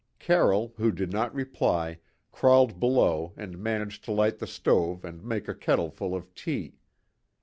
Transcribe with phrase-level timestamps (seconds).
[0.17, 1.99] Carroll, who did not reply,
[2.31, 6.79] crawled below and managed to light the stove and make a kettleful of tea.